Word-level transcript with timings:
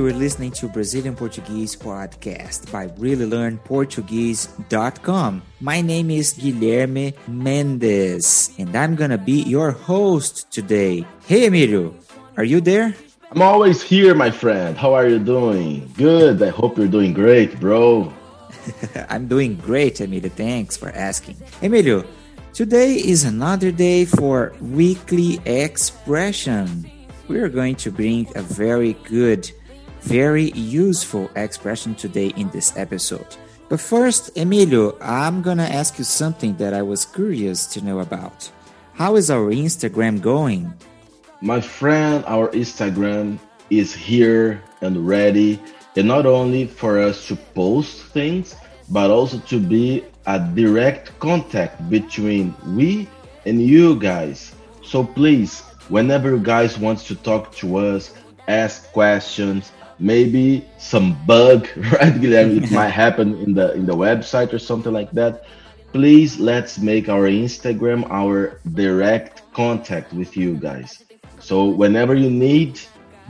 you're 0.00 0.12
listening 0.14 0.50
to 0.50 0.66
Brazilian 0.66 1.14
Portuguese 1.14 1.76
podcast 1.76 2.72
by 2.72 2.88
reallylearnportuguese.com. 2.88 5.42
My 5.60 5.82
name 5.82 6.10
is 6.10 6.32
Guilherme 6.32 7.12
Mendes, 7.28 8.50
and 8.56 8.74
I'm 8.74 8.96
gonna 8.96 9.18
be 9.18 9.42
your 9.42 9.72
host 9.72 10.50
today. 10.50 11.04
Hey, 11.26 11.48
Emilio, 11.48 11.94
are 12.38 12.44
you 12.44 12.62
there? 12.62 12.94
I'm 13.30 13.42
always 13.42 13.82
here, 13.82 14.14
my 14.14 14.30
friend. 14.30 14.74
How 14.74 14.94
are 14.94 15.06
you 15.06 15.18
doing? 15.18 15.92
Good. 15.98 16.42
I 16.42 16.48
hope 16.48 16.78
you're 16.78 16.88
doing 16.88 17.12
great, 17.12 17.60
bro. 17.60 18.10
I'm 19.10 19.28
doing 19.28 19.56
great, 19.56 20.00
Emilio. 20.00 20.30
Thanks 20.30 20.78
for 20.78 20.88
asking. 20.92 21.36
Emilio, 21.60 22.06
today 22.54 22.94
is 22.94 23.24
another 23.24 23.70
day 23.70 24.06
for 24.06 24.54
weekly 24.62 25.40
expression. 25.44 26.90
We 27.28 27.38
are 27.38 27.50
going 27.50 27.74
to 27.76 27.92
bring 27.92 28.26
a 28.34 28.40
very 28.40 28.94
good 29.04 29.52
very 30.02 30.50
useful 30.52 31.30
expression 31.36 31.94
today 31.94 32.28
in 32.36 32.50
this 32.50 32.76
episode. 32.76 33.36
But 33.68 33.80
first, 33.80 34.36
Emilio, 34.36 34.98
I'm 35.00 35.42
gonna 35.42 35.64
ask 35.64 35.98
you 35.98 36.04
something 36.04 36.56
that 36.56 36.74
I 36.74 36.82
was 36.82 37.04
curious 37.04 37.66
to 37.68 37.84
know 37.84 38.00
about. 38.00 38.50
How 38.94 39.16
is 39.16 39.30
our 39.30 39.50
Instagram 39.50 40.20
going? 40.20 40.74
My 41.40 41.60
friend, 41.60 42.24
our 42.26 42.48
Instagram 42.48 43.38
is 43.70 43.94
here 43.94 44.62
and 44.80 45.06
ready, 45.06 45.60
and 45.96 46.08
not 46.08 46.26
only 46.26 46.66
for 46.66 46.98
us 46.98 47.28
to 47.28 47.36
post 47.36 48.02
things, 48.12 48.56
but 48.90 49.10
also 49.10 49.38
to 49.38 49.60
be 49.60 50.04
a 50.26 50.38
direct 50.38 51.16
contact 51.20 51.88
between 51.88 52.54
we 52.66 53.08
and 53.46 53.62
you 53.62 53.98
guys. 53.98 54.54
So 54.82 55.04
please, 55.04 55.60
whenever 55.88 56.30
you 56.30 56.40
guys 56.40 56.78
want 56.78 56.98
to 57.06 57.14
talk 57.14 57.54
to 57.56 57.76
us, 57.76 58.12
ask 58.48 58.90
questions, 58.92 59.72
maybe 60.00 60.64
some 60.78 61.16
bug, 61.26 61.68
right, 61.76 62.14
Guilherme? 62.14 62.64
It 62.64 62.72
might 62.72 62.88
happen 62.88 63.36
in 63.36 63.54
the 63.54 63.72
in 63.74 63.86
the 63.86 63.94
website 63.94 64.52
or 64.52 64.58
something 64.58 64.92
like 64.92 65.12
that. 65.12 65.44
Please 65.92 66.38
let's 66.38 66.78
make 66.78 67.08
our 67.08 67.28
Instagram 67.28 68.08
our 68.10 68.60
direct 68.74 69.42
contact 69.52 70.12
with 70.12 70.36
you 70.36 70.56
guys. 70.56 71.04
So 71.40 71.66
whenever 71.66 72.14
you 72.14 72.30
need, 72.30 72.80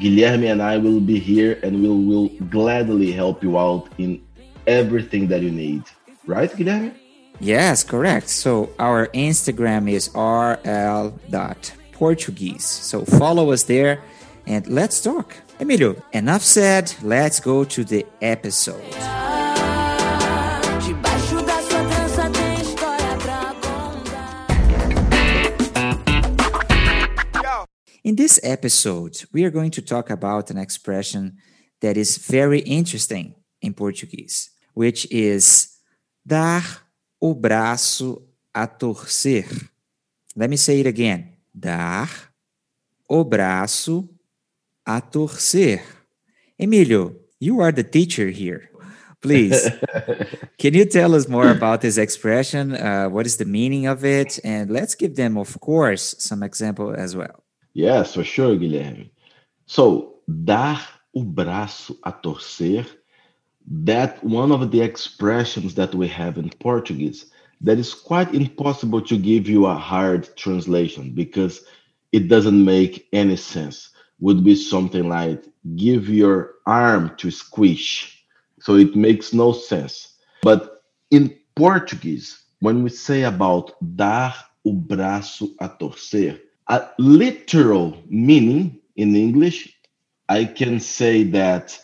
Guilherme 0.00 0.50
and 0.50 0.60
I 0.62 0.78
will 0.78 1.00
be 1.00 1.18
here 1.18 1.60
and 1.62 1.82
we 1.82 1.88
will 1.88 2.28
gladly 2.50 3.12
help 3.12 3.42
you 3.42 3.58
out 3.58 3.88
in 3.98 4.22
everything 4.66 5.28
that 5.28 5.42
you 5.42 5.50
need. 5.50 5.82
Right, 6.26 6.50
Guilherme? 6.50 6.94
Yes, 7.40 7.84
correct. 7.84 8.28
So 8.28 8.70
our 8.78 9.06
Instagram 9.08 9.90
is 9.90 10.10
rl.portuguese. 10.14 12.64
So 12.64 13.04
follow 13.04 13.50
us 13.52 13.64
there 13.64 14.00
and 14.48 14.66
let's 14.66 15.00
talk. 15.02 15.36
Emilio, 15.60 15.94
enough 16.12 16.42
said, 16.42 16.94
let's 17.02 17.38
go 17.38 17.64
to 17.64 17.84
the 17.84 18.06
episode. 18.22 18.82
In 28.02 28.16
this 28.16 28.40
episode, 28.42 29.22
we 29.32 29.44
are 29.44 29.50
going 29.50 29.70
to 29.72 29.82
talk 29.82 30.08
about 30.08 30.50
an 30.50 30.56
expression 30.56 31.36
that 31.82 31.98
is 31.98 32.16
very 32.16 32.60
interesting 32.60 33.34
in 33.60 33.74
Portuguese, 33.74 34.50
which 34.72 35.06
is 35.10 35.76
dar 36.26 36.64
o 37.20 37.34
braço 37.34 38.22
a 38.54 38.66
torcer. 38.66 39.44
Let 40.34 40.48
me 40.48 40.56
say 40.56 40.80
it 40.80 40.86
again. 40.86 41.34
Dar 41.54 42.08
o 43.10 43.24
braço 43.24 44.08
a 44.88 45.02
torcer. 45.02 45.82
Emilio, 46.58 47.14
you 47.38 47.60
are 47.60 47.70
the 47.70 47.84
teacher 47.84 48.28
here. 48.28 48.70
Please, 49.20 49.68
can 50.58 50.72
you 50.74 50.86
tell 50.86 51.14
us 51.14 51.28
more 51.28 51.50
about 51.50 51.82
this 51.82 51.98
expression? 51.98 52.74
Uh, 52.74 53.08
what 53.08 53.26
is 53.26 53.36
the 53.36 53.44
meaning 53.44 53.86
of 53.86 54.04
it? 54.04 54.38
And 54.44 54.70
let's 54.70 54.94
give 54.94 55.16
them, 55.16 55.36
of 55.36 55.60
course, 55.60 56.14
some 56.18 56.42
example 56.42 56.94
as 56.94 57.14
well. 57.14 57.44
Yes, 57.74 58.14
for 58.14 58.24
sure, 58.24 58.56
Guilherme. 58.56 59.10
So, 59.66 60.14
dar 60.26 60.80
o 61.14 61.22
braço 61.22 61.98
a 62.04 62.12
torcer, 62.12 62.86
that 63.70 64.24
one 64.24 64.50
of 64.52 64.70
the 64.70 64.80
expressions 64.80 65.74
that 65.74 65.94
we 65.94 66.08
have 66.08 66.38
in 66.38 66.48
Portuguese 66.60 67.26
that 67.60 67.78
is 67.78 67.92
quite 67.92 68.32
impossible 68.34 69.02
to 69.02 69.18
give 69.18 69.48
you 69.48 69.66
a 69.66 69.74
hard 69.74 70.34
translation 70.36 71.10
because 71.10 71.60
it 72.12 72.28
doesn't 72.28 72.64
make 72.64 73.08
any 73.12 73.36
sense 73.36 73.90
would 74.20 74.44
be 74.44 74.54
something 74.54 75.08
like 75.08 75.44
give 75.76 76.08
your 76.08 76.54
arm 76.66 77.14
to 77.18 77.30
squish. 77.30 78.24
So 78.60 78.76
it 78.76 78.96
makes 78.96 79.32
no 79.32 79.52
sense. 79.52 80.16
But 80.42 80.82
in 81.10 81.36
Portuguese, 81.54 82.42
when 82.60 82.82
we 82.82 82.90
say 82.90 83.22
about 83.22 83.74
dar 83.96 84.34
o 84.64 84.72
braço 84.72 85.54
a 85.60 85.68
torcer, 85.68 86.40
a 86.68 86.88
literal 86.98 87.96
meaning 88.08 88.80
in 88.96 89.14
English, 89.14 89.74
I 90.28 90.44
can 90.44 90.80
say 90.80 91.22
that 91.24 91.78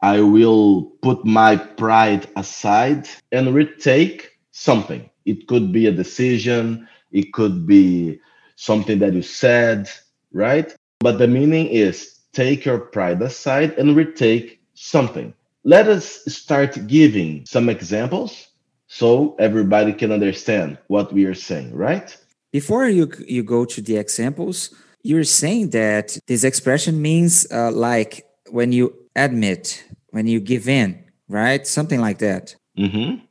I 0.00 0.20
will 0.20 0.92
put 1.02 1.24
my 1.24 1.56
pride 1.56 2.28
aside 2.36 3.08
and 3.32 3.54
retake 3.54 4.30
something. 4.50 5.08
It 5.24 5.46
could 5.46 5.72
be 5.72 5.86
a 5.86 5.92
decision, 5.92 6.88
it 7.12 7.32
could 7.32 7.66
be 7.66 8.20
something 8.56 8.98
that 9.00 9.12
you 9.14 9.22
said, 9.22 9.88
right? 10.32 10.74
But 11.06 11.18
the 11.18 11.28
meaning 11.28 11.68
is 11.68 12.18
take 12.32 12.64
your 12.64 12.80
pride 12.80 13.22
aside 13.22 13.78
and 13.78 13.94
retake 13.94 14.60
something. 14.74 15.32
Let 15.62 15.86
us 15.86 16.24
start 16.26 16.84
giving 16.88 17.46
some 17.46 17.68
examples 17.68 18.48
so 18.88 19.36
everybody 19.38 19.92
can 19.92 20.10
understand 20.10 20.78
what 20.88 21.12
we 21.12 21.24
are 21.26 21.38
saying, 21.48 21.72
right? 21.72 22.08
Before 22.50 22.88
you 22.88 23.08
you 23.24 23.44
go 23.44 23.64
to 23.66 23.80
the 23.80 23.96
examples, 23.98 24.74
you're 25.04 25.30
saying 25.42 25.70
that 25.70 26.18
this 26.26 26.42
expression 26.42 27.00
means 27.00 27.46
uh, 27.52 27.70
like 27.70 28.26
when 28.50 28.72
you 28.72 28.92
admit, 29.14 29.84
when 30.10 30.26
you 30.26 30.40
give 30.40 30.68
in, 30.68 31.04
right? 31.28 31.64
Something 31.64 32.00
like 32.00 32.18
that. 32.18 32.56
Mm-hmm. 32.76 33.22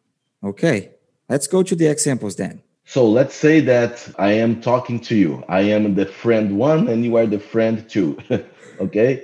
Okay, 0.48 0.92
let's 1.28 1.48
go 1.48 1.62
to 1.62 1.76
the 1.76 1.88
examples 1.88 2.38
then. 2.38 2.62
So 2.86 3.10
let's 3.10 3.36
say 3.36 3.62
that 3.62 4.08
I 4.18 4.34
am 4.34 4.62
talking 4.62 5.00
to 5.02 5.16
you. 5.16 5.44
I 5.50 5.62
am 5.62 5.96
the 5.96 6.06
friend 6.06 6.58
one 6.58 6.88
and 6.88 7.04
you 7.04 7.18
are 7.18 7.26
the 7.26 7.40
friend 7.40 7.90
two. 7.90 8.18
okay? 8.80 9.24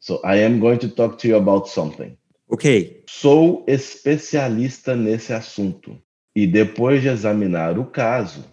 So 0.00 0.20
I 0.24 0.36
am 0.36 0.60
going 0.60 0.78
to 0.80 0.88
talk 0.88 1.18
to 1.18 1.28
you 1.28 1.36
about 1.36 1.68
something. 1.68 2.16
Ok. 2.50 3.04
Sou 3.06 3.64
especialista 3.68 4.96
nesse 4.96 5.32
assunto. 5.32 6.00
E 6.34 6.46
depois 6.46 7.02
de 7.02 7.08
examinar 7.08 7.78
o 7.78 7.84
caso, 7.84 8.44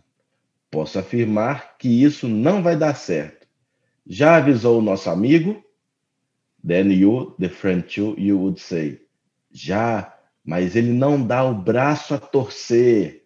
posso 0.70 1.00
afirmar 1.00 1.78
que 1.78 2.04
isso 2.04 2.28
não 2.28 2.62
vai 2.62 2.76
dar 2.76 2.96
certo. 2.96 3.48
Já 4.06 4.36
avisou 4.36 4.80
o 4.80 4.82
nosso 4.82 5.10
amigo? 5.10 5.64
Then 6.66 6.92
you, 6.92 7.36
the 7.40 7.48
friend 7.48 7.84
two, 7.84 8.16
you 8.18 8.38
would 8.38 8.60
say, 8.60 9.00
já, 9.52 10.14
mas 10.44 10.76
ele 10.76 10.92
não 10.92 11.26
dá 11.26 11.44
o 11.44 11.56
braço 11.56 12.14
a 12.14 12.18
torcer 12.18 13.19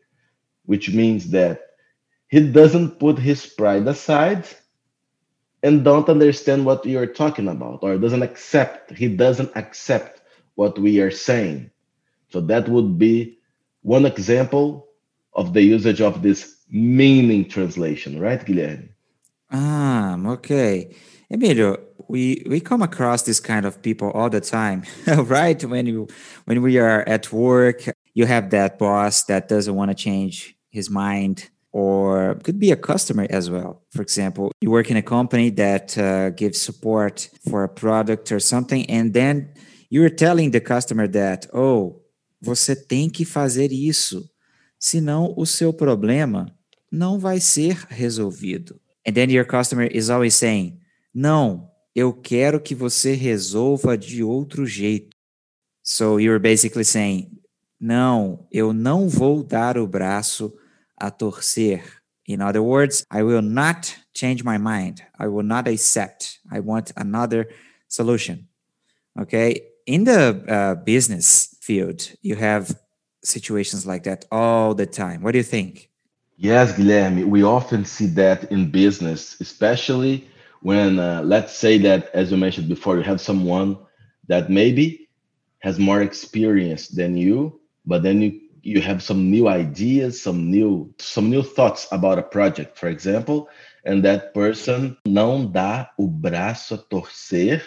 which 0.66 0.94
means 0.94 1.29
that 1.31 1.62
he 2.28 2.40
doesn't 2.40 3.00
put 3.00 3.19
his 3.19 3.46
pride 3.46 3.88
aside 3.88 4.47
and 5.62 5.84
don't 5.84 6.09
understand 6.09 6.66
what 6.66 6.85
you're 6.85 7.07
talking 7.07 7.47
about 7.47 7.79
or 7.84 7.97
doesn't 7.97 8.24
accept 8.24 8.91
he 8.91 9.07
doesn't 9.07 9.52
accept 9.56 10.22
what 10.56 10.78
we 10.78 11.00
are 11.00 11.12
saying. 11.12 11.72
So 12.29 12.41
that 12.41 12.67
would 12.67 12.97
be 12.97 13.40
one 13.82 14.05
example 14.05 14.87
of 15.34 15.53
the 15.53 15.61
usage 15.61 16.02
of 16.02 16.22
this 16.22 16.58
meaning 16.70 17.47
translation 17.47 18.20
right 18.20 18.43
guilherme? 18.43 18.90
Ah 19.52 20.17
okay. 20.28 20.96
Emilio 21.29 21.78
we 22.08 22.43
we 22.47 22.59
come 22.59 22.82
across 22.82 23.23
this 23.23 23.40
kind 23.40 23.66
of 23.66 23.82
people 23.82 24.11
all 24.11 24.29
the 24.29 24.41
time 24.41 24.84
right? 25.08 25.64
When 25.64 25.85
you 25.85 26.08
when 26.46 26.61
we 26.61 26.78
are 26.78 27.08
at 27.08 27.32
work 27.32 27.84
you 28.14 28.26
have 28.26 28.49
that 28.52 28.78
boss 28.78 29.23
that 29.26 29.47
doesn't 29.47 29.76
want 29.76 29.90
to 29.91 29.96
change 29.96 30.55
his 30.73 30.90
mind 30.90 31.49
or 31.72 32.35
could 32.43 32.59
be 32.59 32.72
a 32.72 32.75
customer 32.75 33.25
as 33.29 33.49
well. 33.49 33.84
For 33.91 34.02
example, 34.02 34.52
you 34.61 34.70
work 34.70 34.91
in 34.91 34.97
a 34.97 35.02
company 35.02 35.49
that 35.52 35.97
uh, 35.97 36.29
gives 36.31 36.61
support 36.61 37.29
for 37.49 37.64
a 37.64 37.70
product 37.70 38.31
or 38.31 38.40
something, 38.40 38.90
and 38.90 39.14
then 39.14 39.53
you're 39.90 40.09
telling 40.09 40.52
the 40.52 40.59
customer 40.59 41.08
that, 41.08 41.47
oh, 41.53 42.02
você 42.41 42.75
tem 42.75 43.09
que 43.09 43.25
fazer 43.25 43.72
isso, 43.72 44.29
senão 44.78 45.34
o 45.37 45.46
seu 45.46 45.73
problema 45.73 46.53
não 46.91 47.17
vai 47.17 47.40
ser 47.40 47.85
resolvido. 47.90 48.79
And 49.08 49.14
then 49.14 49.31
your 49.31 49.46
customer 49.46 49.87
is 49.91 50.09
always 50.09 50.35
saying, 50.35 50.79
não, 51.14 51.70
eu 51.96 52.14
quero 52.14 52.59
que 52.59 52.75
você 52.75 53.14
resolva 53.14 53.97
de 53.97 54.23
outro 54.23 54.66
jeito. 54.66 55.16
So 55.84 56.20
you're 56.20 56.40
basically 56.40 56.85
saying, 56.85 57.31
não, 57.79 58.47
eu 58.52 58.73
não 58.73 59.09
vou 59.09 59.43
dar 59.43 59.78
o 59.78 59.87
braço 59.87 60.53
a 61.03 61.11
torcer. 61.11 61.84
In 62.26 62.41
other 62.41 62.64
words, 62.64 63.05
I 63.11 63.22
will 63.23 63.41
not 63.41 63.96
change 64.14 64.44
my 64.44 64.58
mind. 64.58 65.03
I 65.20 65.28
will 65.28 65.44
not 65.44 65.67
accept. 65.67 66.40
I 66.50 66.61
want 66.61 66.94
another 66.96 67.50
solution. 67.90 68.47
Okay. 69.20 69.61
In 69.85 70.05
the 70.05 70.22
uh, 70.47 70.76
business 70.76 71.58
field, 71.61 72.09
you 72.22 72.35
have 72.38 72.79
situations 73.22 73.85
like 73.85 74.03
that 74.03 74.26
all 74.32 74.73
the 74.73 74.85
time. 74.85 75.22
What 75.22 75.34
do 75.34 75.40
you 75.40 75.44
think? 75.58 75.90
Yes, 76.38 76.73
Guilherme, 76.73 77.26
we 77.26 77.44
often 77.44 77.85
see 77.85 78.08
that 78.08 78.52
in 78.52 78.72
business, 78.72 79.40
especially 79.40 80.28
when, 80.61 80.97
uh, 80.99 81.22
let's 81.23 81.53
say 81.53 81.78
that, 81.79 82.09
as 82.14 82.32
you 82.32 82.38
mentioned 82.38 82.70
before, 82.70 82.97
you 82.97 83.03
have 83.03 83.22
someone 83.22 83.78
that 84.29 84.49
maybe 84.49 85.09
has 85.59 85.78
more 85.78 86.02
experience 86.02 86.88
than 86.88 87.16
you, 87.16 87.59
but 87.85 88.03
then 88.03 88.22
you 88.22 88.41
you 88.63 88.81
have 88.81 89.03
some 89.03 89.29
new 89.29 89.47
ideas, 89.47 90.21
some 90.21 90.49
new 90.49 90.93
some 90.97 91.29
new 91.29 91.43
thoughts 91.43 91.87
about 91.91 92.17
a 92.17 92.23
project, 92.23 92.77
for 92.77 92.87
example, 92.87 93.49
and 93.85 94.03
that 94.03 94.33
person 94.33 94.97
não 95.05 95.45
dá 95.45 95.89
o 95.97 96.07
braço 96.07 96.75
a 96.75 96.77
torcer 96.77 97.61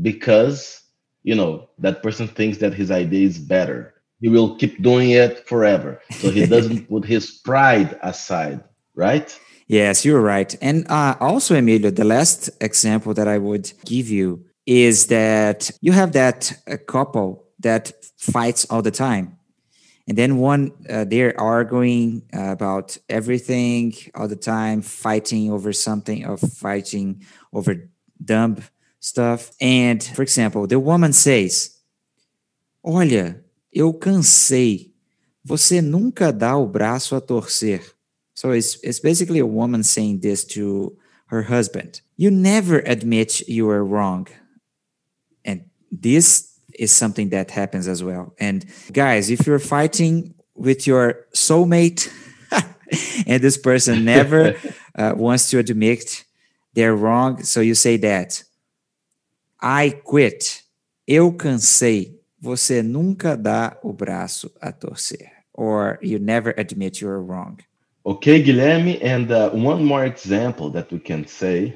because 0.00 0.82
you 1.24 1.34
know 1.34 1.68
that 1.78 2.02
person 2.02 2.28
thinks 2.28 2.58
that 2.58 2.74
his 2.74 2.90
idea 2.90 3.26
is 3.26 3.38
better. 3.38 3.94
He 4.20 4.28
will 4.28 4.56
keep 4.56 4.82
doing 4.82 5.10
it 5.10 5.48
forever. 5.48 6.00
So 6.10 6.30
he 6.30 6.46
doesn't 6.54 6.88
put 6.88 7.04
his 7.04 7.30
pride 7.30 7.98
aside 8.02 8.62
right? 8.98 9.38
Yes 9.68 10.04
you're 10.04 10.20
right. 10.20 10.54
And 10.60 10.86
uh, 10.90 11.14
also 11.20 11.54
emilio 11.54 11.90
the 11.90 12.04
last 12.04 12.50
example 12.60 13.14
that 13.14 13.28
i 13.28 13.38
would 13.38 13.72
give 13.84 14.08
you 14.10 14.44
is 14.66 15.06
that 15.06 15.70
you 15.80 15.92
have 15.92 16.12
that 16.12 16.52
uh, 16.66 16.76
couple 16.86 17.44
that 17.60 17.92
fights 18.18 18.66
all 18.70 18.82
the 18.82 18.90
time 18.90 19.37
and 20.08 20.16
then 20.16 20.38
one 20.38 20.72
uh, 20.88 21.04
they're 21.04 21.38
arguing 21.38 22.22
about 22.32 22.96
everything 23.10 23.94
all 24.14 24.26
the 24.26 24.36
time 24.36 24.80
fighting 24.80 25.52
over 25.52 25.72
something 25.72 26.26
or 26.26 26.38
fighting 26.38 27.22
over 27.52 27.90
dumb 28.24 28.56
stuff. 29.00 29.52
And 29.60 30.02
for 30.02 30.22
example 30.22 30.66
the 30.66 30.80
woman 30.80 31.12
says 31.12 31.78
olha 32.84 33.44
eu 33.70 33.92
cansei. 33.92 34.94
Você 35.44 35.80
nunca 35.80 36.32
dá 36.32 36.56
o 36.56 36.66
braço 36.66 37.14
a 37.14 37.20
torcer. 37.20 37.80
So 38.34 38.52
it's, 38.52 38.78
it's 38.82 39.00
basically 39.00 39.40
a 39.40 39.46
woman 39.46 39.82
saying 39.82 40.20
this 40.20 40.44
to 40.54 40.96
her 41.26 41.42
husband. 41.42 42.00
You 42.16 42.30
never 42.30 42.78
admit 42.80 43.48
you 43.48 43.68
are 43.70 43.84
wrong. 43.84 44.28
And 45.44 45.64
this 45.90 46.47
is 46.78 46.92
something 46.92 47.30
that 47.30 47.50
happens 47.50 47.88
as 47.88 48.02
well. 48.02 48.34
And 48.38 48.64
guys, 48.92 49.30
if 49.30 49.46
you're 49.46 49.58
fighting 49.58 50.34
with 50.54 50.86
your 50.86 51.26
soulmate 51.34 52.10
and 53.26 53.42
this 53.42 53.58
person 53.58 54.04
never 54.04 54.54
uh, 54.94 55.14
wants 55.16 55.50
to 55.50 55.58
admit 55.58 56.24
they're 56.74 56.96
wrong, 56.96 57.42
so 57.42 57.60
you 57.60 57.74
say 57.74 57.96
that 57.98 58.42
I 59.60 59.90
quit. 60.04 60.62
Eu 61.06 61.32
cansei. 61.32 62.18
Você 62.40 62.82
nunca 62.82 63.36
dá 63.36 63.76
o 63.82 63.92
braço 63.92 64.50
a 64.60 64.70
torcer. 64.70 65.32
Or 65.54 65.98
you 66.00 66.18
never 66.20 66.54
admit 66.56 67.00
you're 67.00 67.20
wrong. 67.20 67.58
Okay, 68.06 68.42
Guilherme, 68.42 68.98
and 69.02 69.30
uh, 69.32 69.50
one 69.50 69.84
more 69.84 70.04
example 70.04 70.70
that 70.70 70.90
we 70.92 71.00
can 71.00 71.26
say. 71.26 71.74